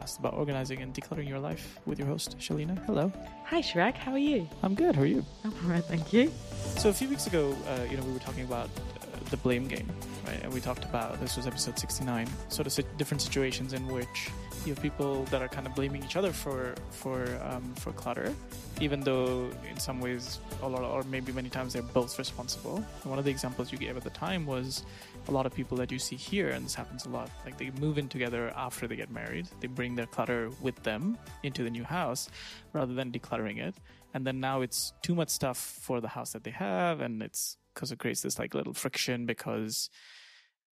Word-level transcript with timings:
podcast 0.00 0.18
about 0.18 0.34
organizing 0.34 0.82
and 0.82 0.94
decluttering 0.94 1.28
your 1.28 1.38
life 1.38 1.78
with 1.86 1.98
your 1.98 2.08
host, 2.08 2.36
Shelina. 2.38 2.78
Hello. 2.86 3.12
Hi, 3.44 3.60
Shrek. 3.60 3.94
How 3.96 4.12
are 4.12 4.18
you? 4.18 4.48
I'm 4.62 4.74
good. 4.74 4.96
How 4.96 5.02
are 5.02 5.06
you? 5.06 5.24
I'm 5.44 5.52
all 5.64 5.70
right, 5.70 5.84
thank 5.84 6.12
you. 6.12 6.32
So 6.76 6.88
a 6.88 6.92
few 6.92 7.08
weeks 7.08 7.26
ago, 7.26 7.56
uh, 7.68 7.84
you 7.90 7.96
know, 7.96 8.02
we 8.04 8.12
were 8.12 8.18
talking 8.18 8.44
about 8.44 8.66
uh, 8.66 9.30
the 9.30 9.36
blame 9.38 9.66
game, 9.66 9.88
right? 10.26 10.40
And 10.42 10.52
we 10.52 10.60
talked 10.60 10.84
about 10.84 11.20
this 11.20 11.36
was 11.36 11.46
episode 11.46 11.78
69, 11.78 12.28
sort 12.48 12.66
of 12.66 12.96
different 12.96 13.22
situations 13.22 13.72
in 13.72 13.86
which 13.88 14.30
you 14.64 14.74
have 14.74 14.82
people 14.82 15.24
that 15.24 15.40
are 15.42 15.48
kind 15.48 15.66
of 15.66 15.74
blaming 15.74 16.04
each 16.04 16.16
other 16.16 16.32
for 16.32 16.74
for 16.90 17.24
um, 17.42 17.74
for 17.76 17.92
clutter, 17.92 18.34
even 18.80 19.00
though 19.00 19.50
in 19.70 19.78
some 19.78 20.00
ways, 20.00 20.38
lot, 20.62 20.82
or 20.82 21.02
maybe 21.04 21.32
many 21.32 21.48
times, 21.48 21.72
they're 21.72 21.82
both 21.82 22.18
responsible. 22.18 22.76
And 22.76 23.10
one 23.10 23.18
of 23.18 23.24
the 23.24 23.30
examples 23.30 23.72
you 23.72 23.78
gave 23.78 23.96
at 23.96 24.04
the 24.04 24.10
time 24.10 24.46
was 24.46 24.84
a 25.28 25.30
lot 25.30 25.46
of 25.46 25.54
people 25.54 25.76
that 25.78 25.90
you 25.90 25.98
see 25.98 26.16
here, 26.16 26.50
and 26.50 26.64
this 26.64 26.74
happens 26.74 27.06
a 27.06 27.08
lot. 27.08 27.30
Like 27.44 27.56
they 27.58 27.70
move 27.80 27.98
in 27.98 28.08
together 28.08 28.52
after 28.56 28.86
they 28.86 28.96
get 28.96 29.10
married, 29.10 29.48
they 29.60 29.66
bring 29.66 29.94
their 29.94 30.06
clutter 30.06 30.50
with 30.60 30.82
them 30.82 31.16
into 31.42 31.62
the 31.62 31.70
new 31.70 31.84
house, 31.84 32.28
rather 32.72 32.94
than 32.94 33.10
decluttering 33.10 33.58
it. 33.58 33.74
And 34.12 34.26
then 34.26 34.40
now 34.40 34.60
it's 34.60 34.92
too 35.02 35.14
much 35.14 35.30
stuff 35.30 35.56
for 35.56 36.00
the 36.00 36.08
house 36.08 36.32
that 36.32 36.44
they 36.44 36.50
have, 36.50 37.00
and 37.00 37.22
it's 37.22 37.56
because 37.74 37.92
it 37.92 37.98
creates 37.98 38.22
this 38.22 38.38
like 38.38 38.54
little 38.54 38.74
friction 38.74 39.26
because 39.26 39.88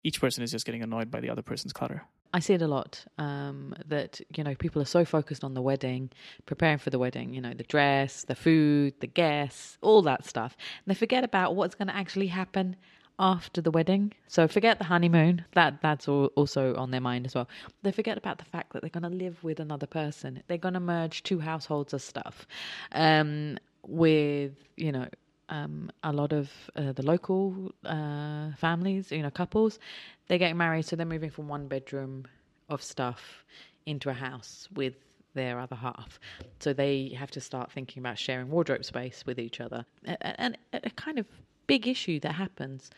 each 0.03 0.21
person 0.21 0.43
is 0.43 0.51
just 0.51 0.65
getting 0.65 0.83
annoyed 0.83 1.11
by 1.11 1.21
the 1.21 1.31
other 1.31 1.43
person's 1.43 1.73
clutter. 1.73 2.03
I 2.37 2.39
see 2.39 2.53
it 2.53 2.61
a 2.61 2.69
lot 2.69 3.03
um, 3.17 3.75
that, 3.89 4.21
you 4.37 4.45
know, 4.45 4.55
people 4.55 4.83
are 4.83 4.85
so 4.85 5.07
focused 5.07 5.43
on 5.43 5.55
the 5.55 5.63
wedding, 5.63 6.11
preparing 6.45 6.77
for 6.77 6.91
the 6.91 6.99
wedding, 6.99 7.33
you 7.33 7.41
know, 7.41 7.55
the 7.55 7.65
dress, 7.65 8.25
the 8.25 8.35
food, 8.35 8.93
the 9.01 9.07
guests, 9.07 9.79
all 9.81 10.03
that 10.03 10.27
stuff. 10.27 10.55
And 10.61 10.95
they 10.95 10.99
forget 10.99 11.25
about 11.25 11.55
what's 11.55 11.75
going 11.75 11.89
to 11.89 11.97
actually 11.97 12.27
happen 12.27 12.77
after 13.19 13.63
the 13.63 13.71
wedding. 13.71 14.13
So 14.29 14.47
forget 14.49 14.77
the 14.77 14.85
honeymoon. 14.85 15.47
That 15.55 15.81
that's 15.81 16.09
also 16.09 16.75
on 16.77 16.91
their 16.91 17.01
mind 17.01 17.25
as 17.25 17.35
well. 17.35 17.49
They 17.83 17.91
forget 17.91 18.19
about 18.19 18.37
the 18.37 18.45
fact 18.45 18.75
that 18.75 18.83
they're 18.83 18.91
going 18.91 19.11
to 19.11 19.25
live 19.25 19.43
with 19.43 19.59
another 19.59 19.87
person. 19.87 20.43
They're 20.47 20.59
going 20.59 20.75
to 20.75 20.81
merge 20.81 21.23
two 21.23 21.39
households 21.39 21.95
of 21.95 22.03
stuff 22.03 22.47
um, 22.93 23.57
with, 23.87 24.53
you 24.77 24.93
know, 24.93 25.09
um, 25.49 25.91
a 26.03 26.13
lot 26.13 26.33
of 26.33 26.51
uh, 26.77 26.93
the 26.93 27.03
local 27.03 27.73
uh, 27.85 28.51
families, 28.57 29.13
you 29.13 29.23
know, 29.23 29.31
couples, 29.31 29.79
they're 30.27 30.39
getting 30.39 30.57
married, 30.57 30.85
so 30.85 30.97
they're 30.97 31.07
moving 31.07 31.31
from 31.31 31.49
one 31.49 31.69
bedroom 31.69 32.27
of 32.69 32.83
stuff 32.83 33.45
into 33.87 34.11
a 34.11 34.15
house 34.15 34.69
with 34.75 34.95
their 35.35 35.61
other 35.61 35.77
half. 35.77 36.19
So 36.59 36.73
they 36.73 37.15
have 37.17 37.31
to 37.33 37.41
start 37.41 37.71
thinking 37.71 38.01
about 38.01 38.19
sharing 38.19 38.51
wardrobe 38.51 38.85
space 38.85 39.25
with 39.27 39.39
each 39.39 39.61
other, 39.61 39.85
and 40.05 40.59
a, 40.73 40.81
a, 40.85 40.91
kind 40.91 41.19
of 41.19 41.27
big 41.67 41.87
issue 41.87 42.19
that 42.21 42.35
happens, 42.35 42.91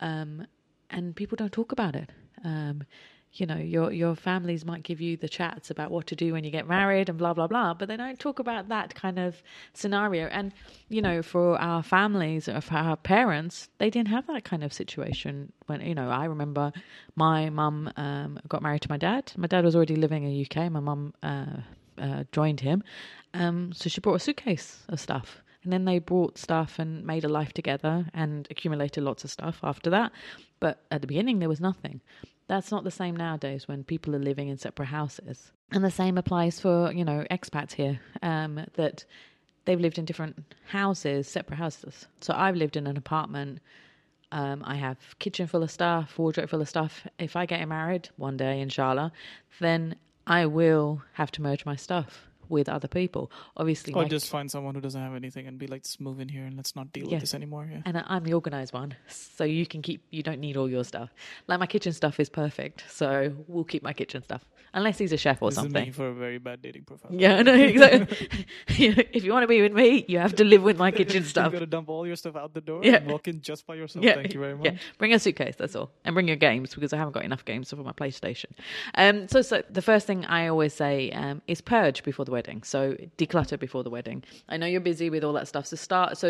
um, 0.00 0.46
and 0.90 1.16
people 1.16 1.36
don't 1.36 1.52
talk 1.52 1.72
about 1.72 1.96
it. 1.96 2.10
Um, 2.44 2.84
you 3.40 3.46
know 3.46 3.56
your 3.56 3.92
your 3.92 4.14
families 4.14 4.64
might 4.64 4.82
give 4.82 5.00
you 5.00 5.16
the 5.16 5.28
chats 5.28 5.70
about 5.70 5.90
what 5.90 6.06
to 6.06 6.16
do 6.16 6.32
when 6.32 6.44
you 6.44 6.50
get 6.50 6.66
married 6.66 7.08
and 7.08 7.18
blah 7.18 7.34
blah 7.34 7.46
blah 7.46 7.74
but 7.74 7.88
they 7.88 7.96
don't 7.96 8.18
talk 8.18 8.38
about 8.38 8.68
that 8.68 8.94
kind 8.94 9.18
of 9.18 9.42
scenario. 9.74 10.26
And 10.26 10.52
you 10.88 11.02
know 11.02 11.22
for 11.22 11.60
our 11.60 11.82
families 11.82 12.48
or 12.48 12.60
for 12.60 12.74
our 12.74 12.96
parents 12.96 13.68
they 13.78 13.90
didn't 13.90 14.08
have 14.08 14.26
that 14.26 14.44
kind 14.44 14.62
of 14.64 14.72
situation 14.72 15.52
when 15.66 15.80
you 15.80 15.94
know 15.94 16.08
i 16.10 16.24
remember 16.24 16.72
my 17.14 17.50
mum 17.50 17.90
um, 17.96 18.38
got 18.48 18.62
married 18.62 18.82
to 18.82 18.90
my 18.90 18.98
dad. 18.98 19.32
My 19.36 19.46
dad 19.46 19.64
was 19.64 19.74
already 19.74 19.96
living 19.96 20.24
in 20.24 20.30
the 20.30 20.46
uk 20.46 20.72
my 20.72 20.80
mum 20.80 21.14
uh, 21.22 21.46
uh, 21.98 22.24
joined 22.32 22.60
him. 22.60 22.82
Um, 23.34 23.72
so 23.72 23.88
she 23.88 24.00
brought 24.00 24.14
a 24.14 24.20
suitcase 24.20 24.82
of 24.88 25.00
stuff. 25.00 25.42
And 25.62 25.72
then 25.72 25.84
they 25.84 25.98
brought 25.98 26.38
stuff 26.38 26.78
and 26.78 27.04
made 27.04 27.24
a 27.24 27.28
life 27.28 27.52
together 27.52 28.06
and 28.14 28.46
accumulated 28.50 29.02
lots 29.02 29.24
of 29.24 29.32
stuff 29.32 29.58
after 29.64 29.90
that. 29.90 30.12
But 30.60 30.84
at 30.92 31.00
the 31.00 31.08
beginning 31.08 31.40
there 31.40 31.48
was 31.48 31.60
nothing 31.60 32.00
that's 32.48 32.70
not 32.70 32.84
the 32.84 32.90
same 32.90 33.16
nowadays 33.16 33.66
when 33.68 33.84
people 33.84 34.14
are 34.14 34.20
living 34.20 34.48
in 34.48 34.58
separate 34.58 34.86
houses. 34.86 35.52
And 35.72 35.84
the 35.84 35.90
same 35.90 36.16
applies 36.16 36.60
for, 36.60 36.92
you 36.92 37.04
know, 37.04 37.26
expats 37.30 37.72
here, 37.72 38.00
um, 38.22 38.64
that 38.74 39.04
they've 39.64 39.80
lived 39.80 39.98
in 39.98 40.04
different 40.04 40.44
houses, 40.68 41.28
separate 41.28 41.56
houses. 41.56 42.06
So 42.20 42.34
I've 42.34 42.56
lived 42.56 42.76
in 42.76 42.86
an 42.86 42.96
apartment. 42.96 43.58
Um, 44.32 44.62
I 44.64 44.76
have 44.76 44.98
kitchen 45.18 45.46
full 45.46 45.62
of 45.62 45.70
stuff, 45.70 46.18
wardrobe 46.18 46.50
full 46.50 46.60
of 46.60 46.68
stuff. 46.68 47.06
If 47.18 47.36
I 47.36 47.46
get 47.46 47.66
married 47.68 48.08
one 48.16 48.36
day, 48.36 48.60
inshallah, 48.60 49.12
then 49.60 49.96
I 50.26 50.46
will 50.46 51.02
have 51.14 51.30
to 51.32 51.42
merge 51.42 51.64
my 51.64 51.76
stuff 51.76 52.28
with 52.48 52.68
other 52.68 52.88
people. 52.88 53.30
Obviously, 53.56 53.92
or 53.94 54.02
my- 54.02 54.08
just 54.08 54.28
find 54.28 54.50
someone 54.50 54.74
who 54.74 54.80
doesn't 54.80 55.00
have 55.00 55.14
anything 55.14 55.46
and 55.46 55.58
be 55.58 55.66
like, 55.66 55.82
"Just 55.84 56.00
move 56.00 56.20
in 56.20 56.28
here 56.28 56.44
and 56.44 56.56
let's 56.56 56.74
not 56.76 56.92
deal 56.92 57.06
Yeah. 57.06 57.12
with 57.14 57.20
this 57.22 57.34
anymore." 57.34 57.68
Yeah. 57.70 57.82
and 57.84 58.02
I'm 58.06 58.24
the 58.24 58.34
organized 58.34 58.72
one, 58.72 58.94
so 59.08 59.44
you 59.44 59.66
can 59.66 59.82
keep. 59.82 60.02
You 60.10 60.22
don't 60.22 60.40
need 60.40 60.56
all 60.56 60.68
your 60.68 60.84
stuff. 60.84 61.10
Like 61.46 61.60
my 61.60 61.66
kitchen 61.66 61.92
stuff 61.92 62.18
is 62.20 62.28
perfect, 62.28 62.84
so 62.90 63.34
we'll 63.48 63.64
keep 63.64 63.82
my 63.82 63.92
kitchen 63.92 64.22
stuff, 64.22 64.44
unless 64.74 64.98
he's 64.98 65.12
a 65.12 65.16
chef 65.16 65.42
or 65.42 65.50
this 65.50 65.58
is 65.58 65.62
something. 65.64 65.92
for 65.92 66.08
a 66.08 66.14
very 66.14 66.38
bad 66.38 66.62
dating 66.62 66.84
profile. 66.84 67.10
Yeah, 67.14 67.42
no, 67.42 67.54
exactly. 67.72 68.28
if 68.68 69.24
you 69.24 69.32
want 69.32 69.42
to 69.42 69.46
be 69.48 69.62
with 69.62 69.72
me, 69.72 70.04
you 70.08 70.18
have 70.18 70.34
to 70.36 70.44
live 70.44 70.62
with 70.62 70.78
my 70.78 70.90
kitchen 70.90 71.24
stuff. 71.32 71.46
You've 71.46 71.52
got 71.54 71.58
to 71.60 71.66
dump 71.66 71.88
all 71.88 72.06
your 72.06 72.16
stuff 72.16 72.36
out 72.36 72.54
the 72.54 72.60
door 72.60 72.80
Yeah. 72.84 72.96
and 72.96 73.10
walk 73.10 73.28
in 73.28 73.40
just 73.40 73.66
by 73.66 73.74
yourself. 73.74 74.04
Yeah, 74.04 74.14
Thank 74.14 74.34
you 74.34 74.40
very 74.40 74.54
much. 74.54 74.64
Yeah, 74.66 74.76
bring 74.98 75.12
a 75.14 75.18
suitcase. 75.18 75.56
That's 75.56 75.74
all, 75.76 75.90
and 76.04 76.14
bring 76.14 76.28
your 76.28 76.36
games 76.36 76.74
because 76.74 76.92
I 76.92 76.96
haven't 76.96 77.12
got 77.12 77.24
enough 77.24 77.44
games 77.44 77.70
for 77.70 77.76
my 77.76 77.92
PlayStation. 77.92 78.46
Um, 78.94 79.28
so, 79.28 79.42
so 79.42 79.62
the 79.70 79.82
first 79.82 80.06
thing 80.06 80.24
I 80.26 80.48
always 80.48 80.74
say 80.74 81.10
um, 81.12 81.42
is 81.46 81.60
purge 81.60 82.02
before 82.02 82.24
the 82.24 82.30
wedding. 82.36 82.60
So 82.74 82.80
declutter 83.22 83.58
before 83.66 83.82
the 83.86 83.94
wedding. 83.96 84.18
I 84.52 84.54
know 84.58 84.68
you're 84.72 84.88
busy 84.92 85.08
with 85.14 85.22
all 85.24 85.34
that 85.38 85.48
stuff, 85.52 85.66
so 85.66 85.76
start. 85.88 86.10
So 86.22 86.28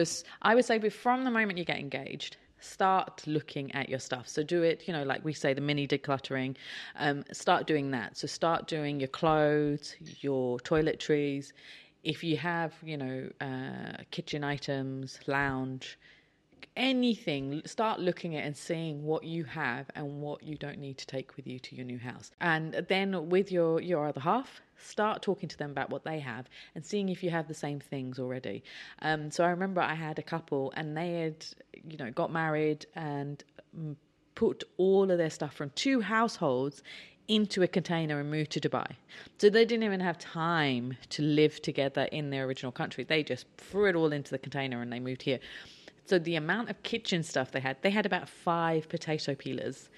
I 0.48 0.50
would 0.54 0.66
say, 0.70 0.76
from 1.06 1.18
the 1.24 1.32
moment 1.38 1.58
you 1.58 1.66
get 1.74 1.80
engaged. 1.88 2.32
Start 2.58 3.14
looking 3.26 3.66
at 3.80 3.86
your 3.92 4.02
stuff. 4.08 4.26
So 4.34 4.40
do 4.42 4.62
it, 4.70 4.78
you 4.86 4.92
know, 4.96 5.04
like 5.12 5.22
we 5.28 5.34
say, 5.34 5.50
the 5.52 5.66
mini 5.70 5.86
decluttering. 5.86 6.52
Um, 7.04 7.16
start 7.30 7.62
doing 7.72 7.86
that. 7.96 8.16
So 8.20 8.26
start 8.26 8.66
doing 8.76 8.94
your 9.02 9.12
clothes, 9.20 9.94
your 10.26 10.58
toiletries. 10.70 11.44
If 12.02 12.18
you 12.28 12.36
have, 12.38 12.72
you 12.92 12.96
know, 13.02 13.18
uh, 13.48 13.96
kitchen 14.16 14.42
items, 14.42 15.20
lounge, 15.26 15.98
anything 16.76 17.62
start 17.64 18.00
looking 18.00 18.36
at 18.36 18.44
and 18.44 18.56
seeing 18.56 19.02
what 19.04 19.24
you 19.24 19.44
have 19.44 19.86
and 19.94 20.20
what 20.20 20.42
you 20.42 20.56
don't 20.56 20.78
need 20.78 20.98
to 20.98 21.06
take 21.06 21.36
with 21.36 21.46
you 21.46 21.58
to 21.58 21.74
your 21.74 21.84
new 21.84 21.98
house 21.98 22.30
and 22.40 22.74
then 22.88 23.28
with 23.28 23.50
your 23.50 23.80
your 23.80 24.06
other 24.06 24.20
half 24.20 24.60
start 24.78 25.22
talking 25.22 25.48
to 25.48 25.56
them 25.56 25.70
about 25.70 25.88
what 25.90 26.04
they 26.04 26.18
have 26.18 26.48
and 26.74 26.84
seeing 26.84 27.08
if 27.08 27.22
you 27.22 27.30
have 27.30 27.48
the 27.48 27.54
same 27.54 27.80
things 27.80 28.18
already 28.18 28.62
um, 29.02 29.30
so 29.30 29.44
i 29.44 29.48
remember 29.48 29.80
i 29.80 29.94
had 29.94 30.18
a 30.18 30.22
couple 30.22 30.72
and 30.76 30.96
they 30.96 31.12
had 31.12 31.46
you 31.88 31.96
know 31.96 32.10
got 32.10 32.30
married 32.30 32.84
and 32.94 33.44
mm, 33.78 33.96
put 34.34 34.62
all 34.76 35.10
of 35.10 35.18
their 35.18 35.30
stuff 35.30 35.54
from 35.54 35.70
two 35.70 36.00
households 36.00 36.82
into 37.28 37.62
a 37.62 37.66
container 37.66 38.20
and 38.20 38.30
moved 38.30 38.52
to 38.52 38.60
Dubai. 38.60 38.86
So 39.38 39.50
they 39.50 39.64
didn't 39.64 39.82
even 39.82 40.00
have 40.00 40.18
time 40.18 40.96
to 41.10 41.22
live 41.22 41.60
together 41.60 42.04
in 42.12 42.30
their 42.30 42.44
original 42.44 42.72
country. 42.72 43.04
They 43.04 43.22
just 43.22 43.46
threw 43.56 43.88
it 43.88 43.96
all 43.96 44.12
into 44.12 44.30
the 44.30 44.38
container 44.38 44.80
and 44.80 44.92
they 44.92 45.00
moved 45.00 45.22
here. 45.22 45.40
So 46.06 46.18
the 46.18 46.36
amount 46.36 46.70
of 46.70 46.82
kitchen 46.82 47.22
stuff 47.22 47.50
they 47.50 47.60
had, 47.60 47.76
they 47.82 47.90
had 47.90 48.06
about 48.06 48.28
five 48.28 48.88
potato 48.88 49.34
peelers 49.34 49.90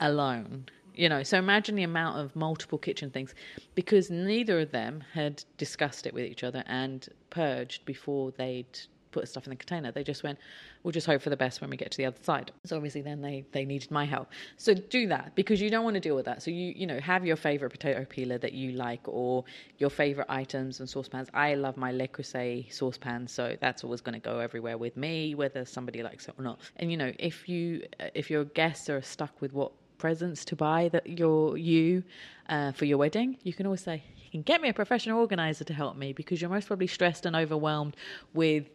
alone. 0.00 0.66
You 0.94 1.08
know, 1.08 1.22
so 1.22 1.38
imagine 1.38 1.76
the 1.76 1.82
amount 1.82 2.18
of 2.18 2.34
multiple 2.34 2.78
kitchen 2.78 3.10
things 3.10 3.34
because 3.74 4.10
neither 4.10 4.60
of 4.60 4.72
them 4.72 5.04
had 5.12 5.44
discussed 5.56 6.06
it 6.06 6.14
with 6.14 6.24
each 6.24 6.42
other 6.42 6.64
and 6.66 7.08
purged 7.30 7.84
before 7.84 8.32
they'd 8.32 8.78
put 9.10 9.28
stuff 9.28 9.46
in 9.46 9.50
the 9.50 9.56
container. 9.56 9.92
They 9.92 10.04
just 10.04 10.22
went, 10.22 10.38
we'll 10.82 10.92
just 10.92 11.06
hope 11.06 11.22
for 11.22 11.30
the 11.30 11.36
best 11.36 11.60
when 11.60 11.70
we 11.70 11.76
get 11.76 11.90
to 11.92 11.96
the 11.96 12.06
other 12.06 12.22
side. 12.22 12.52
So 12.64 12.76
obviously 12.76 13.02
then 13.02 13.20
they, 13.20 13.44
they 13.52 13.64
needed 13.64 13.90
my 13.90 14.04
help. 14.04 14.28
So 14.56 14.74
do 14.74 15.06
that 15.08 15.34
because 15.34 15.60
you 15.60 15.70
don't 15.70 15.84
want 15.84 15.94
to 15.94 16.00
deal 16.00 16.16
with 16.16 16.26
that. 16.26 16.42
So 16.42 16.50
you, 16.50 16.72
you 16.76 16.86
know, 16.86 17.00
have 17.00 17.24
your 17.24 17.36
favorite 17.36 17.70
potato 17.70 18.04
peeler 18.04 18.38
that 18.38 18.52
you 18.52 18.72
like 18.72 19.00
or 19.06 19.44
your 19.78 19.90
favorite 19.90 20.26
items 20.28 20.80
and 20.80 20.88
saucepans. 20.88 21.28
I 21.34 21.54
love 21.54 21.76
my 21.76 21.92
Le 21.92 22.08
Creuset 22.08 22.72
saucepan. 22.72 23.26
So 23.26 23.56
that's 23.60 23.84
always 23.84 24.00
going 24.00 24.20
to 24.20 24.20
go 24.20 24.38
everywhere 24.38 24.78
with 24.78 24.96
me, 24.96 25.34
whether 25.34 25.64
somebody 25.64 26.02
likes 26.02 26.28
it 26.28 26.34
or 26.38 26.44
not. 26.44 26.60
And 26.76 26.90
you 26.90 26.96
know, 26.96 27.12
if 27.18 27.48
you, 27.48 27.86
if 28.14 28.30
your 28.30 28.44
guests 28.44 28.88
are 28.88 29.02
stuck 29.02 29.40
with 29.40 29.52
what 29.52 29.72
presents 29.98 30.44
to 30.46 30.56
buy 30.56 30.88
that 30.88 31.06
you're 31.06 31.56
you 31.56 32.02
uh, 32.48 32.72
for 32.72 32.86
your 32.86 32.98
wedding, 32.98 33.36
you 33.44 33.52
can 33.52 33.66
always 33.66 33.82
say, 33.82 34.02
you 34.16 34.30
can 34.30 34.42
get 34.42 34.60
me 34.60 34.68
a 34.68 34.74
professional 34.74 35.20
organizer 35.20 35.64
to 35.64 35.74
help 35.74 35.96
me 35.96 36.12
because 36.12 36.40
you're 36.40 36.50
most 36.50 36.66
probably 36.66 36.86
stressed 36.86 37.26
and 37.26 37.36
overwhelmed 37.36 37.96
with 38.32 38.68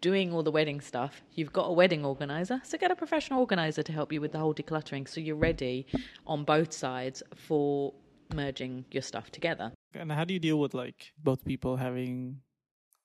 doing 0.00 0.32
all 0.32 0.42
the 0.42 0.50
wedding 0.50 0.80
stuff. 0.80 1.22
You've 1.34 1.52
got 1.52 1.64
a 1.64 1.72
wedding 1.72 2.04
organizer, 2.04 2.60
so 2.64 2.78
get 2.78 2.90
a 2.90 2.96
professional 2.96 3.40
organizer 3.40 3.82
to 3.82 3.92
help 3.92 4.12
you 4.12 4.20
with 4.20 4.32
the 4.32 4.38
whole 4.38 4.54
decluttering 4.54 5.08
so 5.08 5.20
you're 5.20 5.36
ready 5.36 5.86
on 6.26 6.44
both 6.44 6.72
sides 6.72 7.22
for 7.34 7.92
merging 8.34 8.84
your 8.90 9.02
stuff 9.02 9.30
together. 9.30 9.72
And 9.94 10.12
how 10.12 10.24
do 10.24 10.34
you 10.34 10.40
deal 10.40 10.58
with 10.58 10.74
like 10.74 11.12
both 11.22 11.44
people 11.44 11.76
having 11.76 12.40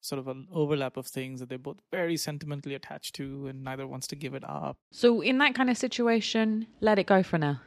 sort 0.01 0.19
of 0.19 0.27
an 0.27 0.47
overlap 0.51 0.97
of 0.97 1.07
things 1.07 1.39
that 1.39 1.47
they're 1.47 1.57
both 1.57 1.77
very 1.91 2.17
sentimentally 2.17 2.75
attached 2.75 3.15
to 3.15 3.47
and 3.47 3.63
neither 3.63 3.87
wants 3.87 4.07
to 4.07 4.15
give 4.15 4.33
it 4.33 4.43
up? 4.43 4.75
So 4.91 5.21
in 5.21 5.37
that 5.39 5.55
kind 5.55 5.69
of 5.69 5.77
situation, 5.77 6.67
let 6.81 6.99
it 6.99 7.07
go 7.07 7.23
for 7.23 7.37
now. 7.37 7.61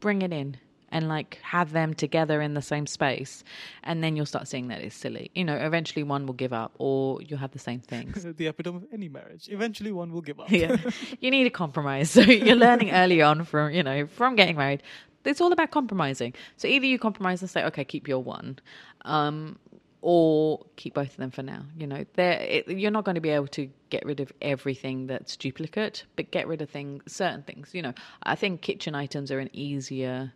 Bring 0.00 0.22
it 0.22 0.32
in 0.32 0.58
and 0.90 1.08
like 1.08 1.38
have 1.42 1.72
them 1.72 1.94
together 1.94 2.40
in 2.40 2.54
the 2.54 2.62
same 2.62 2.86
space 2.86 3.44
and 3.82 4.02
then 4.02 4.16
you'll 4.16 4.26
start 4.26 4.48
seeing 4.48 4.68
that 4.68 4.80
it's 4.80 4.96
silly. 4.96 5.30
You 5.34 5.44
know, 5.44 5.56
eventually 5.56 6.02
one 6.02 6.26
will 6.26 6.34
give 6.34 6.52
up 6.52 6.72
or 6.78 7.20
you'll 7.22 7.38
have 7.38 7.52
the 7.52 7.58
same 7.58 7.80
things. 7.80 8.26
the 8.36 8.46
epitome 8.46 8.78
of 8.78 8.86
any 8.92 9.08
marriage. 9.08 9.48
Eventually 9.50 9.92
one 9.92 10.12
will 10.12 10.22
give 10.22 10.40
up. 10.40 10.50
yeah. 10.50 10.76
You 11.20 11.30
need 11.30 11.46
a 11.46 11.50
compromise. 11.50 12.10
So 12.18 12.22
you're 12.22 12.56
learning 12.56 12.90
early 12.90 13.22
on 13.22 13.44
from, 13.44 13.72
you 13.72 13.82
know, 13.82 14.06
from 14.06 14.34
getting 14.34 14.56
married. 14.56 14.82
it's 15.24 15.40
all 15.40 15.52
about 15.52 15.70
compromising. 15.70 16.34
So 16.56 16.66
either 16.66 16.86
you 16.86 16.98
compromise 16.98 17.42
and 17.42 17.50
say, 17.50 17.64
okay, 17.64 17.84
keep 17.84 18.08
your 18.08 18.22
one, 18.22 18.58
um, 19.04 19.58
or 20.00 20.64
keep 20.76 20.94
both 20.94 21.10
of 21.10 21.16
them 21.16 21.30
for 21.30 21.42
now. 21.42 21.64
You 21.76 21.86
know, 21.86 22.04
it, 22.16 22.68
you're 22.68 22.90
not 22.90 23.04
going 23.04 23.16
to 23.16 23.20
be 23.20 23.30
able 23.30 23.48
to 23.48 23.68
get 23.90 24.04
rid 24.04 24.20
of 24.20 24.32
everything 24.40 25.06
that's 25.06 25.36
duplicate, 25.36 26.04
but 26.16 26.30
get 26.30 26.48
rid 26.48 26.62
of 26.62 26.70
things, 26.70 27.02
certain 27.12 27.42
things. 27.42 27.70
You 27.72 27.82
know, 27.82 27.94
I 28.22 28.34
think 28.34 28.62
kitchen 28.62 28.94
items 28.94 29.30
are 29.30 29.38
an 29.38 29.50
easier 29.52 30.32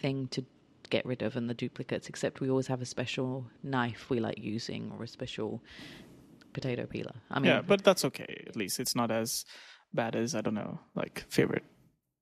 thing 0.00 0.28
to 0.28 0.44
get 0.88 1.06
rid 1.06 1.22
of 1.22 1.36
and 1.36 1.48
the 1.48 1.54
duplicates. 1.54 2.08
Except 2.08 2.40
we 2.40 2.50
always 2.50 2.66
have 2.66 2.82
a 2.82 2.86
special 2.86 3.46
knife 3.62 4.10
we 4.10 4.20
like 4.20 4.38
using 4.38 4.92
or 4.96 5.04
a 5.04 5.08
special 5.08 5.62
potato 6.52 6.86
peeler. 6.86 7.14
I 7.30 7.38
mean, 7.38 7.50
yeah, 7.50 7.62
but 7.62 7.84
that's 7.84 8.04
okay. 8.06 8.44
At 8.46 8.56
least 8.56 8.80
it's 8.80 8.96
not 8.96 9.10
as 9.10 9.44
bad 9.92 10.16
as 10.16 10.34
I 10.34 10.40
don't 10.40 10.54
know, 10.54 10.80
like 10.94 11.24
favorite 11.28 11.64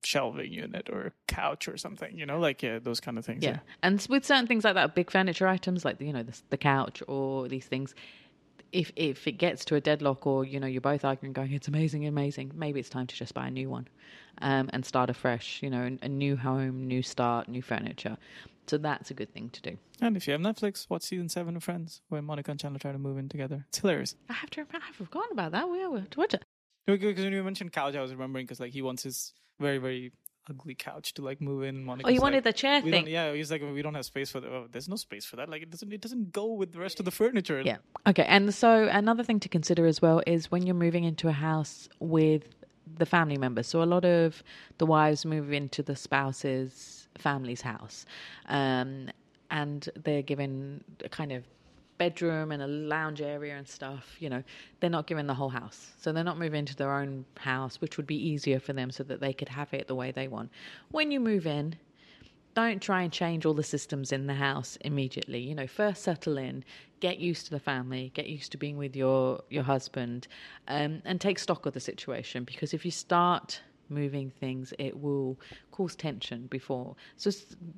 shelving 0.04 0.52
unit 0.52 0.88
or 0.90 1.12
couch 1.26 1.66
or 1.66 1.76
something 1.76 2.16
you 2.16 2.24
know 2.24 2.38
like 2.38 2.62
yeah 2.62 2.78
those 2.78 3.00
kind 3.00 3.18
of 3.18 3.24
things 3.24 3.42
yeah, 3.42 3.50
yeah. 3.50 3.58
and 3.82 4.06
with 4.08 4.24
certain 4.24 4.46
things 4.46 4.64
like 4.64 4.74
that 4.74 4.94
big 4.94 5.10
furniture 5.10 5.48
items 5.48 5.84
like 5.84 6.00
you 6.00 6.12
know 6.12 6.22
the, 6.22 6.40
the 6.50 6.56
couch 6.56 7.02
or 7.08 7.48
these 7.48 7.66
things 7.66 7.94
if 8.72 8.92
if 8.96 9.26
it 9.26 9.32
gets 9.32 9.64
to 9.64 9.74
a 9.74 9.80
deadlock 9.80 10.26
or 10.26 10.44
you 10.44 10.60
know 10.60 10.66
you're 10.66 10.80
both 10.80 11.04
arguing 11.04 11.32
going 11.32 11.52
it's 11.52 11.68
amazing 11.68 12.06
amazing 12.06 12.52
maybe 12.54 12.80
it's 12.80 12.88
time 12.88 13.06
to 13.06 13.14
just 13.14 13.34
buy 13.34 13.46
a 13.46 13.50
new 13.50 13.70
one 13.70 13.88
um, 14.40 14.68
and 14.72 14.84
start 14.84 15.10
afresh 15.10 15.62
you 15.62 15.70
know 15.70 15.96
a 16.02 16.08
new 16.08 16.36
home 16.36 16.86
new 16.86 17.02
start 17.02 17.48
new 17.48 17.62
furniture. 17.62 18.16
So 18.66 18.76
that's 18.76 19.10
a 19.10 19.14
good 19.14 19.32
thing 19.32 19.48
to 19.50 19.62
do. 19.62 19.78
And 20.00 20.16
if 20.16 20.26
you 20.26 20.32
have 20.32 20.40
netflix 20.40 20.88
watch 20.90 21.02
season 21.02 21.28
7 21.28 21.56
of 21.56 21.64
friends 21.64 22.02
where 22.08 22.22
monica 22.22 22.50
and 22.50 22.60
chandler 22.60 22.78
try 22.78 22.92
to 22.92 22.98
move 22.98 23.18
in 23.18 23.28
together. 23.28 23.64
It's 23.68 23.78
hilarious. 23.78 24.14
I 24.28 24.34
have 24.34 24.50
to 24.50 24.60
remember 24.60 24.86
i've 24.88 24.96
forgotten 24.96 25.32
about 25.32 25.52
that. 25.52 25.68
We 25.68 25.78
have 25.78 26.10
to 26.10 26.18
watch 26.18 26.34
it. 26.34 26.44
Because 26.86 27.22
when 27.22 27.32
you 27.32 27.42
mentioned 27.42 27.72
couch 27.72 27.94
i 27.96 28.02
was 28.02 28.12
remembering 28.12 28.46
because 28.46 28.60
like 28.60 28.72
he 28.72 28.82
wants 28.82 29.02
his 29.02 29.32
very 29.58 29.78
very 29.78 30.12
ugly 30.48 30.74
couch 30.74 31.14
to 31.14 31.22
like 31.22 31.40
move 31.40 31.64
in. 31.64 31.84
Monica 31.84 32.08
oh, 32.08 32.12
you 32.12 32.20
wanted 32.20 32.38
like, 32.38 32.44
the 32.44 32.52
chair 32.52 32.80
thing. 32.80 33.06
Yeah, 33.06 33.32
he's 33.32 33.50
like, 33.50 33.62
we 33.62 33.82
don't 33.82 33.94
have 33.94 34.04
space 34.04 34.30
for 34.30 34.40
that. 34.40 34.48
Oh, 34.48 34.66
there's 34.70 34.88
no 34.88 34.96
space 34.96 35.24
for 35.24 35.36
that. 35.36 35.48
Like 35.48 35.62
it 35.62 35.70
doesn't 35.70 35.92
it 35.92 36.00
doesn't 36.00 36.32
go 36.32 36.46
with 36.52 36.72
the 36.72 36.78
rest 36.78 36.98
of 36.98 37.04
the 37.04 37.10
furniture. 37.10 37.60
Yeah. 37.64 37.78
Okay. 38.06 38.24
And 38.24 38.54
so 38.54 38.88
another 38.90 39.24
thing 39.24 39.40
to 39.40 39.48
consider 39.48 39.86
as 39.86 40.02
well 40.02 40.22
is 40.26 40.50
when 40.50 40.66
you're 40.66 40.74
moving 40.74 41.04
into 41.04 41.28
a 41.28 41.32
house 41.32 41.88
with 42.00 42.54
the 42.96 43.06
family 43.06 43.36
members. 43.36 43.66
So 43.66 43.82
a 43.82 43.84
lot 43.84 44.04
of 44.04 44.42
the 44.78 44.86
wives 44.86 45.24
move 45.24 45.52
into 45.52 45.82
the 45.82 45.96
spouse's 45.96 47.08
family's 47.18 47.60
house, 47.60 48.06
um, 48.46 49.10
and 49.50 49.88
they're 49.96 50.22
given 50.22 50.84
a 51.04 51.08
kind 51.08 51.32
of 51.32 51.44
bedroom 51.98 52.52
and 52.52 52.62
a 52.62 52.66
lounge 52.66 53.20
area 53.20 53.56
and 53.56 53.68
stuff, 53.68 54.16
you 54.20 54.30
know, 54.30 54.42
they're 54.80 54.88
not 54.88 55.06
given 55.06 55.26
the 55.26 55.34
whole 55.34 55.48
house. 55.48 55.92
So 55.98 56.12
they're 56.12 56.24
not 56.24 56.38
moving 56.38 56.60
into 56.60 56.76
their 56.76 56.92
own 56.92 57.24
house, 57.36 57.80
which 57.80 57.96
would 57.96 58.06
be 58.06 58.16
easier 58.16 58.60
for 58.60 58.72
them 58.72 58.90
so 58.90 59.02
that 59.04 59.20
they 59.20 59.32
could 59.32 59.48
have 59.48 59.72
it 59.74 59.88
the 59.88 59.94
way 59.94 60.12
they 60.12 60.28
want. 60.28 60.50
When 60.90 61.10
you 61.10 61.20
move 61.20 61.46
in, 61.46 61.76
don't 62.54 62.82
try 62.82 63.02
and 63.02 63.12
change 63.12 63.46
all 63.46 63.54
the 63.54 63.62
systems 63.62 64.10
in 64.10 64.26
the 64.26 64.34
house 64.34 64.76
immediately. 64.80 65.38
You 65.38 65.54
know, 65.54 65.66
first 65.66 66.02
settle 66.02 66.38
in, 66.38 66.64
get 67.00 67.18
used 67.18 67.44
to 67.46 67.50
the 67.52 67.60
family, 67.60 68.10
get 68.14 68.26
used 68.26 68.50
to 68.52 68.58
being 68.58 68.76
with 68.76 68.96
your 68.96 69.42
your 69.48 69.62
husband, 69.62 70.26
um, 70.66 71.02
and 71.04 71.20
take 71.20 71.38
stock 71.38 71.66
of 71.66 71.74
the 71.74 71.80
situation. 71.80 72.44
Because 72.44 72.74
if 72.74 72.84
you 72.84 72.90
start 72.90 73.60
moving 73.90 74.30
things, 74.30 74.72
it 74.78 75.00
will 75.00 75.38
cause 75.70 75.94
tension 75.96 76.46
before. 76.46 76.96
So 77.16 77.30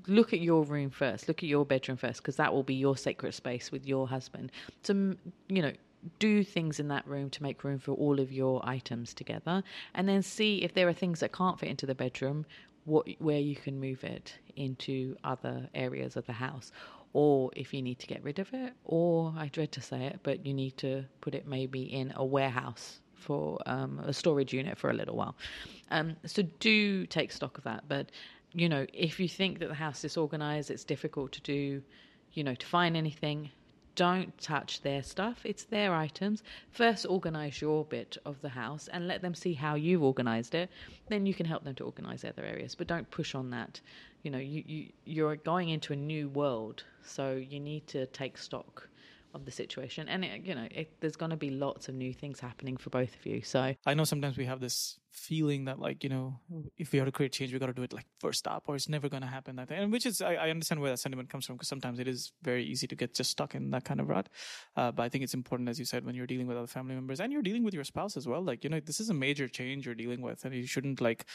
look 0.07 0.33
at 0.33 0.41
your 0.41 0.65
room 0.65 0.91
first, 0.91 1.29
look 1.29 1.43
at 1.43 1.49
your 1.49 1.65
bedroom 1.65 1.97
first, 1.97 2.23
because 2.23 2.37
that 2.37 2.53
will 2.53 2.63
be 2.63 2.75
your 2.75 2.97
sacred 2.97 3.35
space 3.35 3.71
with 3.71 3.87
your 3.87 4.09
husband. 4.09 4.53
So, 4.83 5.15
you 5.49 5.63
know, 5.63 5.73
do 6.19 6.43
things 6.43 6.81
in 6.81 6.89
that 6.89 7.07
room 7.07 7.31
to 7.31 7.43
make 7.43 7.63
room 7.63 7.79
for 7.79 7.93
all 7.93 8.21
of 8.21 8.33
your 8.33 8.61
items 8.67 9.13
together 9.13 9.63
and 9.95 10.09
then 10.09 10.23
see 10.23 10.63
if 10.63 10.73
there 10.73 10.89
are 10.89 10.93
things 10.93 11.21
that 11.21 11.33
can't 11.33 11.59
fit 11.59 11.69
into 11.69 11.87
the 11.87 11.95
bedroom 11.95 12.47
what 12.85 13.07
where 13.19 13.39
you 13.39 13.55
can 13.55 13.79
move 13.79 14.03
it 14.05 14.35
into 14.57 15.15
other 15.25 15.69
areas 15.75 16.17
of 16.17 16.27
the 16.27 16.33
house 16.33 16.73
or 17.13 17.51
if 17.55 17.75
you 17.75 17.83
need 17.83 17.99
to 17.99 18.07
get 18.07 18.23
rid 18.23 18.39
of 18.39 18.49
it 18.55 18.73
or 18.85 19.35
I 19.37 19.49
dread 19.49 19.73
to 19.73 19.81
say 19.81 20.05
it 20.07 20.21
but 20.23 20.47
you 20.47 20.55
need 20.55 20.77
to 20.79 21.05
put 21.21 21.35
it 21.35 21.47
maybe 21.47 21.83
in 21.83 22.13
a 22.17 22.25
warehouse 22.25 23.01
for 23.21 23.59
um, 23.67 24.01
a 24.05 24.13
storage 24.13 24.53
unit 24.53 24.79
for 24.79 24.91
a 24.91 24.95
little 24.95 25.17
while. 25.17 25.37
Um, 25.91 26.17
so 26.25 26.43
do 26.61 27.07
take 27.07 27.33
stock 27.33 27.59
of 27.59 27.65
that. 27.65 27.85
But 27.89 28.11
you 28.53 28.69
know, 28.69 28.87
if 28.93 29.21
you 29.21 29.29
think 29.29 29.61
that 29.61 29.69
the 29.69 29.75
house 29.75 30.05
is 30.05 30.17
organized, 30.17 30.71
it's 30.71 30.85
difficult 30.85 31.33
to 31.33 31.41
do, 31.43 31.83
you 32.33 32.45
know, 32.45 32.55
to 32.55 32.67
find 32.67 32.97
anything. 32.97 33.51
Don't 33.97 34.37
touch 34.39 34.81
their 34.83 35.03
stuff. 35.03 35.41
It's 35.45 35.65
their 35.65 35.95
items. 35.95 36.43
First, 36.71 37.07
organize 37.09 37.61
your 37.61 37.85
bit 37.85 38.17
of 38.25 38.41
the 38.41 38.49
house 38.49 38.89
and 38.89 39.07
let 39.07 39.21
them 39.21 39.35
see 39.35 39.53
how 39.53 39.75
you've 39.75 40.03
organized 40.03 40.55
it. 40.55 40.71
Then 41.09 41.27
you 41.27 41.35
can 41.35 41.47
help 41.47 41.65
them 41.65 41.75
to 41.77 41.85
organize 41.85 42.25
other 42.25 42.45
areas. 42.45 42.75
But 42.75 42.87
don't 42.87 43.11
push 43.11 43.35
on 43.35 43.51
that. 43.51 43.81
You 44.23 44.31
know, 44.31 44.39
you, 44.39 44.65
you 44.67 44.87
you're 45.05 45.37
going 45.37 45.69
into 45.69 45.93
a 45.93 45.97
new 45.97 46.29
world, 46.29 46.85
so 47.03 47.35
you 47.35 47.61
need 47.61 47.87
to 47.89 48.07
take 48.07 48.39
stock 48.39 48.89
of 49.35 49.45
the 49.45 49.51
situation. 49.51 50.09
And 50.09 50.25
it, 50.25 50.43
you 50.45 50.55
know 50.55 50.67
it, 50.71 51.01
there's 51.01 51.17
going 51.17 51.31
to 51.31 51.37
be 51.37 51.51
lots 51.51 51.89
of 51.89 51.95
new 51.95 52.13
things 52.13 52.41
happening 52.41 52.77
for 52.77 52.91
both 52.91 53.15
of 53.15 53.27
you 53.27 53.43
so. 53.43 53.75
I 53.87 53.95
know 53.95 54.05
sometimes 54.05 54.37
we 54.37 54.45
have 54.47 54.61
this 54.61 54.99
feeling 55.11 55.65
that 55.65 55.79
like 55.79 56.05
you 56.05 56.11
know 56.11 56.39
if 56.79 56.93
we 56.93 57.01
are 57.01 57.05
to 57.05 57.11
create 57.11 57.33
change 57.33 57.53
we 57.53 57.59
got 57.59 57.67
to 57.67 57.73
do 57.73 57.83
it 57.83 57.93
like 57.93 58.07
first 58.21 58.39
stop 58.39 58.65
or 58.69 58.77
it's 58.77 58.89
never 58.89 59.09
going 59.09 59.23
to 59.23 59.29
happen 59.29 59.57
that. 59.57 59.69
Thing, 59.69 59.79
and 59.79 59.93
which 59.93 60.07
is 60.07 60.21
I, 60.21 60.35
I, 60.35 60.51
understand 60.51 60.81
where 60.81 60.91
that 60.91 60.99
sentiment 60.99 61.29
comes 61.29 61.47
from 61.47 61.57
because 61.57 61.69
sometimes 61.69 61.99
it 61.99 62.07
is 62.07 62.33
very 62.43 62.65
easy 62.65 62.87
to 62.87 62.95
get 62.95 63.15
just 63.15 63.31
stuck 63.31 63.55
in 63.55 63.71
that 63.71 63.85
kind 63.85 64.01
of 64.01 64.09
rut. 64.09 64.29
Uh, 64.77 64.93
but 64.93 65.03
i 65.03 65.09
think 65.09 65.25
it's 65.25 65.35
important 65.35 65.69
as 65.69 65.79
you 65.79 65.85
said 65.85 66.05
when 66.05 66.15
you're 66.15 66.27
dealing 66.27 66.47
with 66.47 66.57
other 66.57 66.67
family 66.67 66.95
members 66.95 67.21
and 67.21 67.33
you're 67.33 67.43
dealing 67.43 67.65
with 67.65 67.75
your 67.75 67.85
spouse 67.85 68.17
as 68.17 68.27
well 68.27 68.43
like 68.43 68.65
you 68.65 68.71
know 68.71 68.81
this 68.81 69.01
is 69.01 69.11
a 69.11 69.15
major 69.15 69.49
change 69.49 69.87
you're 69.87 69.95
dealing 69.95 70.21
with 70.21 70.45
and 70.45 70.55
you 70.55 70.67
shouldn't 70.67 71.01
like 71.01 71.27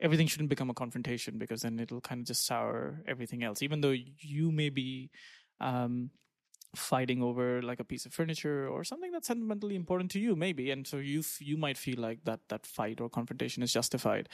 everything 0.00 0.26
shouldn't 0.26 0.48
become 0.48 0.70
a 0.70 0.74
confrontation 0.74 1.38
because 1.38 1.62
then 1.62 1.78
it'll 1.78 2.00
kind 2.00 2.20
of 2.20 2.26
just 2.26 2.46
sour 2.46 3.02
everything 3.06 3.44
else. 3.44 3.62
Even 3.62 3.80
though 3.80 3.94
you 4.18 4.50
may 4.50 4.70
be 4.70 5.10
um, 5.60 6.10
fighting 6.74 7.22
over 7.22 7.60
like 7.62 7.80
a 7.80 7.84
piece 7.84 8.06
of 8.06 8.12
furniture 8.12 8.68
or 8.68 8.84
something 8.84 9.10
that's 9.10 9.26
sentimentally 9.26 9.74
important 9.74 10.10
to 10.12 10.20
you 10.20 10.36
maybe. 10.36 10.70
And 10.70 10.86
so 10.86 10.98
you 10.98 11.20
f- 11.20 11.40
you 11.40 11.56
might 11.56 11.76
feel 11.76 11.98
like 11.98 12.24
that 12.24 12.40
that 12.48 12.64
fight 12.66 13.00
or 13.00 13.08
confrontation 13.08 13.62
is 13.62 13.72
justified. 13.72 14.28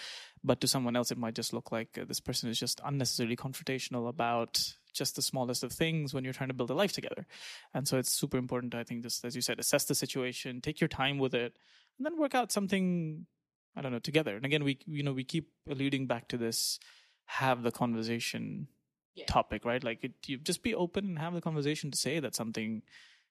But 0.44 0.60
to 0.60 0.68
someone 0.68 0.96
else 0.96 1.10
it 1.10 1.18
might 1.18 1.34
just 1.34 1.52
look 1.52 1.72
like 1.72 1.96
uh, 1.98 2.04
this 2.04 2.20
person 2.20 2.50
is 2.50 2.58
just 2.58 2.80
unnecessarily 2.84 3.36
confrontational 3.36 4.08
about 4.08 4.74
just 4.92 5.16
the 5.16 5.22
smallest 5.22 5.62
of 5.62 5.72
things 5.72 6.12
when 6.12 6.24
you're 6.24 6.32
trying 6.32 6.48
to 6.48 6.54
build 6.54 6.70
a 6.70 6.74
life 6.74 6.92
together. 6.92 7.26
And 7.72 7.88
so 7.88 7.98
it's 7.98 8.12
super 8.12 8.36
important 8.36 8.74
i 8.74 8.84
think 8.84 9.02
just 9.02 9.24
as 9.24 9.34
you 9.34 9.42
said 9.42 9.58
assess 9.58 9.84
the 9.84 9.94
situation 9.94 10.60
take 10.60 10.80
your 10.80 10.88
time 10.88 11.18
with 11.18 11.34
it 11.34 11.58
and 11.98 12.04
then 12.04 12.18
work 12.18 12.34
out 12.34 12.52
something 12.52 13.26
i 13.76 13.80
don't 13.80 13.92
know 13.92 13.98
together. 13.98 14.36
And 14.36 14.44
again 14.44 14.62
we 14.62 14.78
you 14.86 15.02
know 15.02 15.12
we 15.14 15.24
keep 15.24 15.50
alluding 15.70 16.06
back 16.06 16.28
to 16.28 16.36
this 16.36 16.78
have 17.26 17.62
the 17.62 17.72
conversation 17.72 18.68
yeah. 19.16 19.24
topic, 19.26 19.64
right? 19.64 19.82
Like 19.82 20.04
it, 20.04 20.12
you 20.26 20.38
just 20.38 20.62
be 20.62 20.74
open 20.74 21.06
and 21.06 21.18
have 21.18 21.34
the 21.34 21.40
conversation 21.40 21.90
to 21.90 21.98
say 21.98 22.20
that 22.20 22.34
something 22.34 22.82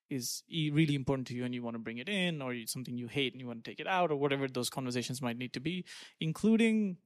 is 0.09 0.43
really 0.51 0.95
important 0.95 1.27
to 1.27 1.33
you 1.33 1.45
and 1.45 1.55
you 1.55 1.63
want 1.63 1.75
to 1.75 1.79
bring 1.79 1.97
it 1.97 2.09
in, 2.09 2.41
or 2.41 2.53
something 2.65 2.97
you 2.97 3.07
hate 3.07 3.33
and 3.33 3.41
you 3.41 3.47
want 3.47 3.63
to 3.63 3.69
take 3.69 3.79
it 3.79 3.87
out, 3.87 4.11
or 4.11 4.15
whatever 4.15 4.47
those 4.47 4.69
conversations 4.69 5.21
might 5.21 5.37
need 5.37 5.53
to 5.53 5.59
be, 5.59 5.85
including 6.19 6.97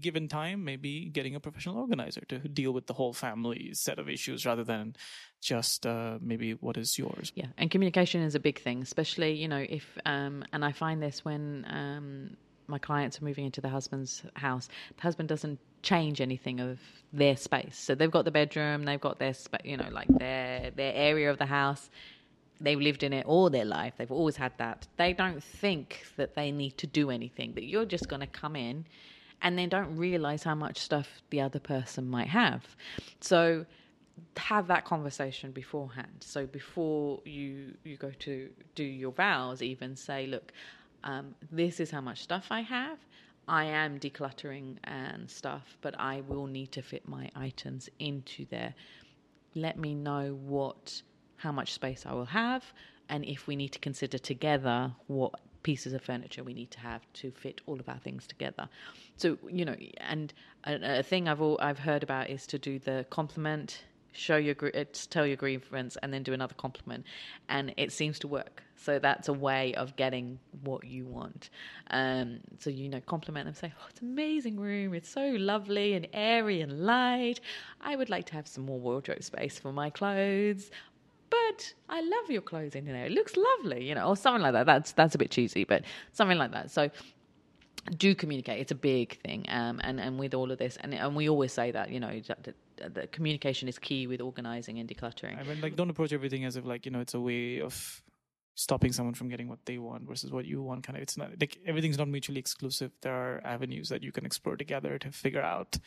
given 0.00 0.26
time, 0.26 0.64
maybe 0.64 1.10
getting 1.10 1.34
a 1.34 1.40
professional 1.40 1.76
organizer 1.76 2.22
to 2.28 2.38
deal 2.38 2.72
with 2.72 2.86
the 2.86 2.94
whole 2.94 3.12
family 3.12 3.70
set 3.74 3.98
of 3.98 4.08
issues 4.08 4.46
rather 4.46 4.64
than 4.64 4.96
just 5.40 5.86
uh, 5.86 6.18
maybe 6.20 6.52
what 6.52 6.76
is 6.76 6.98
yours. 6.98 7.32
Yeah, 7.34 7.48
and 7.58 7.70
communication 7.70 8.22
is 8.22 8.34
a 8.34 8.40
big 8.40 8.60
thing, 8.60 8.82
especially 8.82 9.32
you 9.34 9.48
know 9.48 9.64
if 9.68 9.86
um, 10.06 10.44
and 10.52 10.64
I 10.64 10.72
find 10.72 11.02
this 11.02 11.24
when 11.24 11.66
um, 11.68 12.36
my 12.66 12.78
clients 12.78 13.20
are 13.20 13.24
moving 13.24 13.44
into 13.44 13.60
the 13.60 13.68
husband's 13.68 14.22
house, 14.34 14.68
the 14.96 15.02
husband 15.02 15.28
doesn't 15.28 15.58
change 15.82 16.20
anything 16.20 16.60
of 16.60 16.78
their 17.12 17.36
space. 17.36 17.76
So 17.76 17.94
they've 17.94 18.10
got 18.10 18.24
the 18.24 18.30
bedroom, 18.30 18.84
they've 18.84 19.00
got 19.00 19.18
their 19.18 19.34
you 19.64 19.76
know 19.76 19.88
like 19.90 20.08
their 20.08 20.70
their 20.70 20.92
area 20.94 21.30
of 21.30 21.38
the 21.38 21.46
house. 21.46 21.90
They've 22.60 22.80
lived 22.80 23.02
in 23.02 23.12
it 23.12 23.26
all 23.26 23.50
their 23.50 23.64
life. 23.64 23.94
They've 23.98 24.12
always 24.12 24.36
had 24.36 24.52
that. 24.58 24.86
They 24.96 25.12
don't 25.12 25.42
think 25.42 26.06
that 26.16 26.36
they 26.36 26.52
need 26.52 26.78
to 26.78 26.86
do 26.86 27.10
anything. 27.10 27.54
That 27.54 27.64
you're 27.64 27.84
just 27.84 28.08
going 28.08 28.20
to 28.20 28.26
come 28.28 28.54
in, 28.54 28.86
and 29.42 29.58
they 29.58 29.66
don't 29.66 29.96
realize 29.96 30.44
how 30.44 30.54
much 30.54 30.78
stuff 30.78 31.22
the 31.30 31.40
other 31.40 31.58
person 31.58 32.08
might 32.08 32.28
have. 32.28 32.76
So 33.20 33.66
have 34.36 34.66
that 34.68 34.84
conversation 34.84 35.50
beforehand. 35.50 36.16
So 36.20 36.46
before 36.46 37.20
you 37.24 37.74
you 37.84 37.96
go 37.96 38.12
to 38.20 38.48
do 38.74 38.84
your 38.84 39.12
vows, 39.12 39.62
even 39.62 39.96
say, 39.96 40.26
look, 40.26 40.52
um, 41.04 41.34
this 41.50 41.80
is 41.80 41.90
how 41.90 42.00
much 42.00 42.22
stuff 42.22 42.46
I 42.50 42.60
have. 42.60 42.98
I 43.48 43.64
am 43.64 43.98
decluttering 43.98 44.76
and 44.84 45.30
stuff, 45.30 45.76
but 45.80 45.98
I 45.98 46.22
will 46.22 46.46
need 46.46 46.72
to 46.72 46.82
fit 46.82 47.08
my 47.08 47.30
items 47.34 47.88
into 47.98 48.46
there. 48.50 48.74
Let 49.54 49.78
me 49.78 49.94
know 49.94 50.38
what 50.42 51.02
how 51.36 51.52
much 51.52 51.72
space 51.72 52.06
I 52.06 52.12
will 52.12 52.26
have 52.26 52.72
and 53.08 53.24
if 53.24 53.48
we 53.48 53.56
need 53.56 53.70
to 53.70 53.80
consider 53.80 54.16
together 54.16 54.92
what 55.08 55.34
pieces 55.62 55.92
of 55.92 56.02
furniture 56.02 56.42
we 56.42 56.54
need 56.54 56.70
to 56.70 56.80
have 56.80 57.02
to 57.14 57.30
fit 57.30 57.60
all 57.66 57.78
of 57.78 57.88
our 57.88 57.98
things 57.98 58.26
together. 58.26 58.68
So, 59.16 59.38
you 59.48 59.64
know, 59.64 59.76
and 59.98 60.32
a, 60.64 61.00
a 61.00 61.02
thing 61.02 61.28
I've 61.28 61.40
all, 61.40 61.58
I've 61.60 61.78
heard 61.78 62.02
about 62.02 62.30
is 62.30 62.46
to 62.48 62.58
do 62.58 62.78
the 62.78 63.06
compliment 63.10 63.82
show 64.12 64.36
your 64.36 64.54
gr- 64.54 64.70
tell 65.10 65.26
your 65.26 65.36
grievance, 65.36 65.96
and 66.02 66.12
then 66.12 66.22
do 66.22 66.32
another 66.32 66.54
compliment, 66.54 67.04
and 67.48 67.74
it 67.76 67.92
seems 67.92 68.18
to 68.20 68.28
work. 68.28 68.62
So 68.76 68.98
that's 68.98 69.28
a 69.28 69.32
way 69.32 69.74
of 69.74 69.94
getting 69.96 70.38
what 70.62 70.84
you 70.84 71.06
want. 71.06 71.50
Um, 71.90 72.40
so 72.58 72.70
you 72.70 72.88
know, 72.88 73.00
compliment 73.00 73.46
them, 73.46 73.54
say, 73.54 73.72
"Oh, 73.78 73.86
it's 73.90 74.00
amazing 74.00 74.58
room. 74.58 74.94
It's 74.94 75.08
so 75.08 75.34
lovely 75.38 75.94
and 75.94 76.06
airy 76.12 76.60
and 76.60 76.84
light. 76.84 77.40
I 77.80 77.96
would 77.96 78.10
like 78.10 78.26
to 78.26 78.32
have 78.34 78.46
some 78.46 78.64
more 78.64 78.78
wardrobe 78.80 79.22
space 79.22 79.58
for 79.58 79.72
my 79.72 79.90
clothes." 79.90 80.70
But 81.30 81.72
I 81.88 82.02
love 82.02 82.30
your 82.30 82.42
clothes 82.42 82.74
in 82.74 82.84
there. 82.84 83.06
It 83.06 83.12
looks 83.12 83.34
lovely, 83.36 83.88
you 83.88 83.94
know, 83.94 84.08
or 84.08 84.16
something 84.16 84.42
like 84.42 84.52
that. 84.52 84.66
That's 84.66 84.92
that's 84.92 85.14
a 85.14 85.18
bit 85.18 85.30
cheesy, 85.30 85.64
but 85.64 85.84
something 86.12 86.36
like 86.36 86.52
that. 86.52 86.70
So 86.70 86.90
do 87.96 88.14
communicate. 88.14 88.60
It's 88.60 88.72
a 88.72 88.76
big 88.76 89.18
thing, 89.22 89.46
um, 89.48 89.80
and 89.82 90.00
and 90.00 90.18
with 90.18 90.34
all 90.34 90.50
of 90.50 90.58
this, 90.58 90.76
and 90.80 90.94
and 90.94 91.16
we 91.16 91.28
always 91.28 91.52
say 91.52 91.70
that 91.70 91.90
you 91.90 92.00
know 92.00 92.20
that 92.88 93.12
communication 93.12 93.68
is 93.68 93.78
key 93.78 94.06
with 94.06 94.20
organizing 94.20 94.78
and 94.78 94.88
decluttering. 94.88 95.38
I 95.38 95.42
mean, 95.42 95.60
like, 95.60 95.76
don't 95.76 95.90
approach 95.90 96.12
everything 96.12 96.44
as 96.44 96.56
if 96.56 96.64
like 96.64 96.84
you 96.86 96.92
know 96.92 97.00
it's 97.00 97.14
a 97.14 97.20
way 97.20 97.60
of 97.60 98.02
stopping 98.54 98.92
someone 98.92 99.14
from 99.14 99.28
getting 99.28 99.48
what 99.48 99.64
they 99.64 99.78
want 99.78 100.06
versus 100.06 100.30
what 100.30 100.44
you 100.44 100.62
want. 100.62 100.84
Kind 100.84 100.96
of, 100.96 101.02
it's 101.02 101.16
not 101.16 101.30
like 101.40 101.58
everything's 101.66 101.98
not 101.98 102.08
mutually 102.08 102.38
exclusive. 102.38 102.92
There 103.00 103.14
are 103.14 103.40
avenues 103.44 103.88
that 103.88 104.02
you 104.02 104.12
can 104.12 104.26
explore 104.26 104.56
together 104.56 104.98
to 104.98 105.10
figure 105.10 105.42
out 105.42 105.78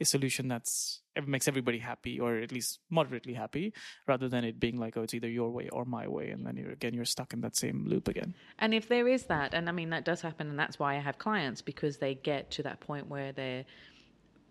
a 0.00 0.04
solution 0.04 0.48
that's 0.48 1.02
makes 1.26 1.46
everybody 1.46 1.78
happy 1.78 2.18
or 2.18 2.36
at 2.36 2.50
least 2.50 2.78
moderately 2.88 3.34
happy 3.34 3.74
rather 4.08 4.28
than 4.28 4.44
it 4.44 4.58
being 4.58 4.78
like 4.78 4.96
oh 4.96 5.02
it's 5.02 5.12
either 5.12 5.28
your 5.28 5.50
way 5.50 5.68
or 5.70 5.84
my 5.84 6.08
way 6.08 6.30
and 6.30 6.46
then 6.46 6.56
you're 6.56 6.70
again 6.70 6.94
you're 6.94 7.04
stuck 7.04 7.34
in 7.34 7.42
that 7.42 7.54
same 7.56 7.84
loop 7.86 8.08
again 8.08 8.34
And 8.58 8.72
if 8.72 8.88
there 8.88 9.06
is 9.06 9.24
that, 9.24 9.52
and 9.52 9.68
I 9.68 9.72
mean 9.72 9.90
that 9.90 10.04
does 10.04 10.22
happen, 10.22 10.48
and 10.48 10.58
that's 10.58 10.78
why 10.78 10.96
I 10.96 11.00
have 11.00 11.18
clients 11.18 11.60
because 11.60 11.98
they 11.98 12.14
get 12.14 12.50
to 12.52 12.62
that 12.62 12.80
point 12.80 13.08
where 13.08 13.32
they're 13.32 13.64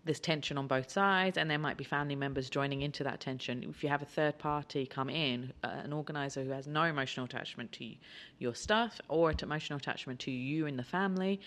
there's 0.04 0.20
tension 0.20 0.56
on 0.56 0.66
both 0.66 0.90
sides, 0.90 1.36
and 1.36 1.50
there 1.50 1.58
might 1.58 1.76
be 1.76 1.84
family 1.84 2.16
members 2.16 2.48
joining 2.48 2.82
into 2.82 3.04
that 3.04 3.20
tension. 3.20 3.64
If 3.68 3.82
you 3.82 3.88
have 3.88 4.02
a 4.02 4.06
third 4.06 4.38
party 4.38 4.86
come 4.86 5.10
in, 5.10 5.52
uh, 5.62 5.68
an 5.84 5.92
organizer 5.92 6.42
who 6.42 6.50
has 6.50 6.66
no 6.66 6.84
emotional 6.84 7.26
attachment 7.26 7.72
to 7.72 7.94
your 8.38 8.54
stuff 8.54 9.00
or 9.08 9.30
an 9.30 9.36
emotional 9.42 9.76
attachment 9.78 10.20
to 10.20 10.30
you 10.30 10.66
and 10.66 10.78
the 10.78 10.84
family, 10.84 11.40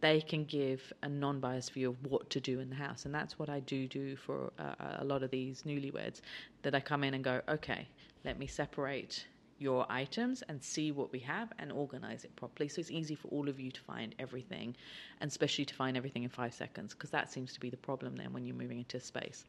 they 0.00 0.20
can 0.20 0.44
give 0.44 0.92
a 1.02 1.08
non-biased 1.08 1.72
view 1.72 1.90
of 1.90 1.96
what 2.08 2.30
to 2.30 2.40
do 2.40 2.60
in 2.60 2.70
the 2.70 2.76
house, 2.76 3.04
and 3.04 3.14
that's 3.14 3.38
what 3.38 3.48
I 3.48 3.60
do 3.60 3.88
do 3.88 4.14
for 4.16 4.52
uh, 4.58 4.98
a 4.98 5.04
lot 5.04 5.22
of 5.22 5.30
these 5.30 5.62
newlyweds. 5.62 6.20
That 6.62 6.74
I 6.74 6.80
come 6.80 7.02
in 7.02 7.14
and 7.14 7.24
go, 7.24 7.40
okay, 7.48 7.88
let 8.24 8.38
me 8.38 8.46
separate 8.46 9.26
your 9.58 9.86
items 9.90 10.42
and 10.48 10.62
see 10.62 10.92
what 10.92 11.10
we 11.12 11.18
have 11.20 11.52
and 11.58 11.72
organize 11.72 12.24
it 12.24 12.34
properly. 12.36 12.68
So 12.68 12.80
it's 12.80 12.90
easy 12.90 13.14
for 13.14 13.28
all 13.28 13.48
of 13.48 13.58
you 13.58 13.70
to 13.72 13.80
find 13.80 14.14
everything 14.18 14.76
and 15.20 15.28
especially 15.30 15.64
to 15.66 15.74
find 15.74 15.96
everything 15.96 16.22
in 16.22 16.30
five 16.30 16.54
seconds 16.54 16.94
because 16.94 17.10
that 17.10 17.30
seems 17.30 17.52
to 17.54 17.60
be 17.60 17.70
the 17.70 17.76
problem 17.76 18.16
then 18.16 18.32
when 18.32 18.44
you're 18.44 18.54
moving 18.56 18.78
into 18.78 19.00
space. 19.00 19.44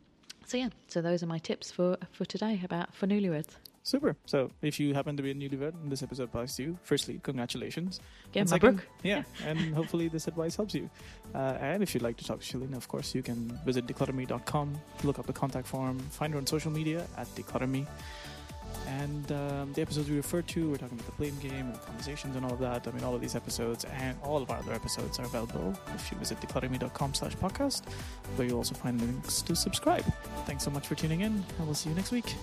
So 0.48 0.58
yeah 0.58 0.70
so 0.88 1.01
those 1.01 1.22
are 1.22 1.28
my 1.28 1.38
tips 1.38 1.70
for 1.72 1.98
for 2.12 2.25
today 2.25 2.60
about 2.63 2.94
for 2.96 3.06
newlyweds. 3.08 3.56
Super. 3.84 4.16
So 4.25 4.51
if 4.62 4.80
you 4.80 4.94
happen 4.94 5.16
to 5.18 5.24
be 5.24 5.32
a 5.32 5.34
newlywed 5.34 5.74
and 5.82 5.92
this 5.92 6.04
episode 6.04 6.24
applies 6.24 6.56
to 6.58 6.63
you. 6.63 6.78
Firstly 6.84 7.20
congratulations. 7.24 8.00
Get 8.32 8.42
And 8.42 8.50
my 8.50 8.56
second- 8.56 8.75
book 8.78 8.88
yeah 9.04 9.24
and 9.46 9.75
hopefully 9.75 10.08
this 10.08 10.28
advice 10.28 10.56
helps 10.56 10.74
you. 10.74 10.89
Uh, 11.36 11.58
and 11.62 11.84
if 11.84 11.94
you'd 11.94 12.04
like 12.04 12.18
to 12.18 12.25
talk 12.25 12.39
to 12.42 12.58
Shelina 12.58 12.78
of 12.78 12.88
course 12.88 13.13
you 13.13 13.22
can 13.22 13.58
visit 13.66 13.86
decluttrme.com 13.86 14.75
look 15.04 15.20
up 15.20 15.28
the 15.28 15.34
contact 15.34 15.68
form 15.68 16.00
find 16.10 16.34
her 16.34 16.39
on 16.39 16.48
social 16.48 16.72
media 16.72 17.06
at 17.18 17.28
decluttrme 17.36 17.86
and 18.89 19.31
um, 19.31 19.74
the 19.74 19.81
episodes 19.81 20.10
we 20.10 20.17
refer 20.17 20.41
to, 20.41 20.69
we're 20.72 20.77
talking 20.77 20.98
about 20.98 21.05
the 21.05 21.17
blame 21.17 21.38
game 21.39 21.67
and 21.67 21.81
conversations 21.84 22.36
and 22.36 22.46
all 22.46 22.53
of 22.53 22.60
that. 22.60 22.88
I 22.88 22.91
mean, 22.91 23.03
all 23.03 23.15
of 23.15 23.22
these 23.22 23.36
episodes 23.36 23.86
and 23.86 24.17
all 24.24 24.41
of 24.41 24.50
our 24.50 24.58
other 24.58 24.74
episodes 24.74 25.19
are 25.19 25.25
available 25.25 25.77
if 25.96 26.12
you 26.12 26.17
visit 26.17 26.39
decluttrme.com 26.39 27.13
slash 27.13 27.36
podcast, 27.36 27.88
where 28.36 28.48
you'll 28.48 28.58
also 28.58 28.75
find 28.75 29.00
links 29.01 29.41
to 29.43 29.55
subscribe. 29.55 30.05
Thanks 30.46 30.63
so 30.63 30.72
much 30.72 30.88
for 30.88 30.96
tuning 30.96 31.22
in, 31.22 31.34
and 31.58 31.65
we'll 31.65 31.75
see 31.75 31.89
you 31.89 31.96
next 31.96 32.12
week. 32.12 32.34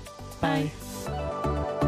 Bye. 0.40 0.70
Bye. 1.06 1.85